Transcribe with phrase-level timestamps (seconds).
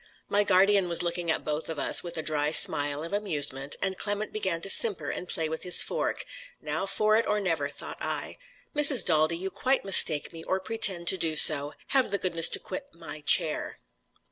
[0.27, 3.99] My guardian was looking at both of us, with a dry smile of amusement, and
[3.99, 6.25] Clement began to simper and play with his fork.
[6.59, 8.39] Now for it, or never, thought I.
[8.75, 9.05] "Mrs.
[9.05, 11.75] Daldy, you quite mistake me, or pretend to do so.
[11.89, 13.77] Have the goodness to quit my chair."